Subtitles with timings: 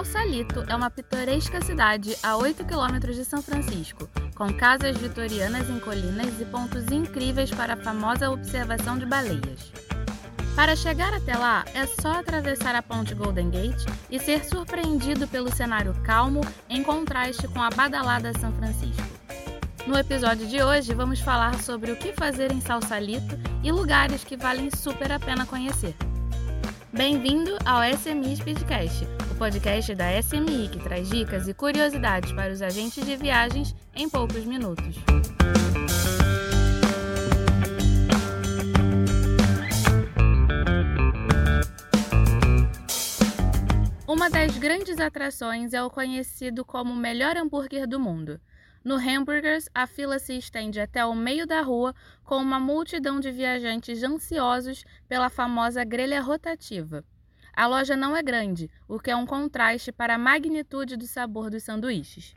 [0.00, 5.78] Sausalito é uma pitoresca cidade a 8 quilômetros de São Francisco, com casas vitorianas em
[5.78, 9.70] colinas e pontos incríveis para a famosa observação de baleias.
[10.56, 15.54] Para chegar até lá, é só atravessar a ponte Golden Gate e ser surpreendido pelo
[15.54, 19.06] cenário calmo em contraste com a badalada São Francisco.
[19.86, 24.36] No episódio de hoje, vamos falar sobre o que fazer em Salsalito e lugares que
[24.38, 25.94] valem super a pena conhecer.
[26.92, 32.60] Bem-vindo ao SMI Speedcast, o podcast da SMI que traz dicas e curiosidades para os
[32.60, 34.96] agentes de viagens em poucos minutos.
[44.08, 48.40] Uma das grandes atrações é o conhecido como o melhor hambúrguer do mundo.
[48.82, 53.30] No Hamburgers, a fila se estende até o meio da rua com uma multidão de
[53.30, 57.04] viajantes ansiosos pela famosa grelha rotativa.
[57.52, 61.50] A loja não é grande, o que é um contraste para a magnitude do sabor
[61.50, 62.34] dos sanduíches.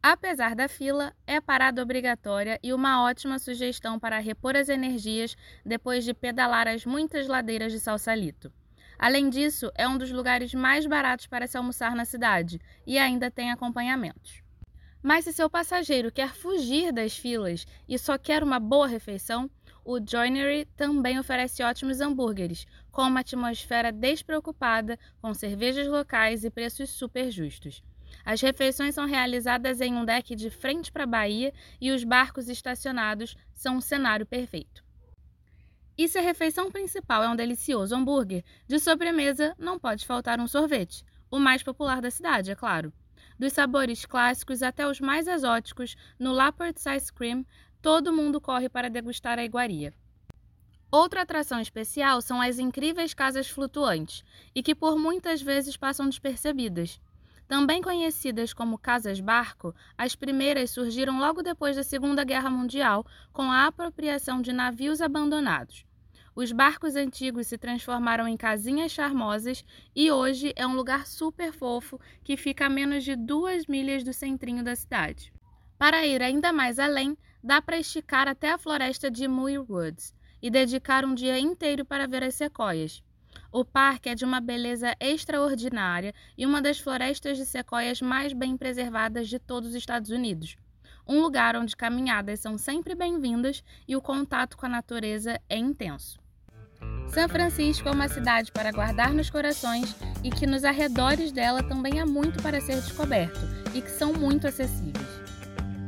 [0.00, 5.34] Apesar da fila, é parada obrigatória e uma ótima sugestão para repor as energias
[5.66, 8.52] depois de pedalar as muitas ladeiras de Salsalito.
[8.96, 13.28] Além disso, é um dos lugares mais baratos para se almoçar na cidade e ainda
[13.28, 14.43] tem acompanhamentos.
[15.04, 19.50] Mas se seu passageiro quer fugir das filas e só quer uma boa refeição,
[19.84, 26.88] o Joinery também oferece ótimos hambúrgueres, com uma atmosfera despreocupada, com cervejas locais e preços
[26.88, 27.82] super justos.
[28.24, 32.48] As refeições são realizadas em um deck de frente para a baía e os barcos
[32.48, 34.82] estacionados são um cenário perfeito.
[35.98, 40.48] E se a refeição principal é um delicioso hambúrguer, de sobremesa não pode faltar um
[40.48, 42.90] sorvete, o mais popular da cidade, é claro.
[43.38, 47.44] Dos sabores clássicos até os mais exóticos, no Laporte's Ice Cream,
[47.82, 49.92] todo mundo corre para degustar a iguaria.
[50.90, 54.22] Outra atração especial são as incríveis casas flutuantes,
[54.54, 57.00] e que por muitas vezes passam despercebidas.
[57.48, 63.66] Também conhecidas como casas-barco, as primeiras surgiram logo depois da Segunda Guerra Mundial, com a
[63.66, 65.84] apropriação de navios abandonados.
[66.36, 69.64] Os barcos antigos se transformaram em casinhas charmosas
[69.94, 74.12] e hoje é um lugar super fofo que fica a menos de duas milhas do
[74.12, 75.32] centrinho da cidade.
[75.78, 80.12] Para ir ainda mais além, dá para esticar até a floresta de Muir Woods
[80.42, 83.00] e dedicar um dia inteiro para ver as sequoias.
[83.52, 88.56] O parque é de uma beleza extraordinária e uma das florestas de sequoias mais bem
[88.56, 90.56] preservadas de todos os Estados Unidos.
[91.06, 96.23] Um lugar onde caminhadas são sempre bem-vindas e o contato com a natureza é intenso.
[97.08, 102.00] São Francisco é uma cidade para guardar nos corações e que nos arredores dela também
[102.00, 103.40] há muito para ser descoberto
[103.72, 105.24] e que são muito acessíveis.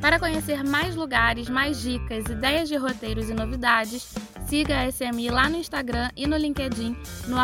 [0.01, 4.15] Para conhecer mais lugares, mais dicas, ideias de roteiros e novidades,
[4.47, 6.97] siga a SMI lá no Instagram e no LinkedIn
[7.27, 7.37] no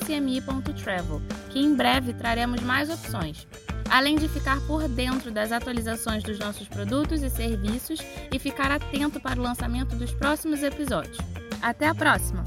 [0.00, 3.46] smi.travel, que em breve traremos mais opções.
[3.90, 8.00] Além de ficar por dentro das atualizações dos nossos produtos e serviços
[8.32, 11.18] e ficar atento para o lançamento dos próximos episódios.
[11.62, 12.44] Até a próxima!